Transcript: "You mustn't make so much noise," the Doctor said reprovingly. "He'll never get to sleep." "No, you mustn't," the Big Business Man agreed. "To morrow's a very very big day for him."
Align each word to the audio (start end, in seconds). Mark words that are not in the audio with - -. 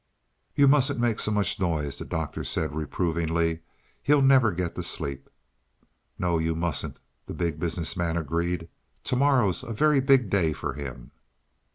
"You 0.55 0.67
mustn't 0.67 0.99
make 0.99 1.19
so 1.19 1.29
much 1.29 1.59
noise," 1.59 1.99
the 1.99 2.05
Doctor 2.05 2.43
said 2.43 2.73
reprovingly. 2.73 3.59
"He'll 4.01 4.23
never 4.23 4.51
get 4.51 4.73
to 4.73 4.81
sleep." 4.81 5.29
"No, 6.17 6.39
you 6.39 6.55
mustn't," 6.55 6.97
the 7.27 7.35
Big 7.35 7.59
Business 7.59 7.95
Man 7.95 8.17
agreed. 8.17 8.67
"To 9.03 9.15
morrow's 9.15 9.61
a 9.61 9.67
very 9.67 9.99
very 9.99 9.99
big 9.99 10.29
day 10.31 10.53
for 10.53 10.73
him." 10.73 11.11